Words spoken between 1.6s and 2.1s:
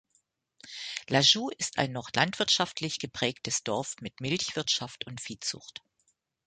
ein noch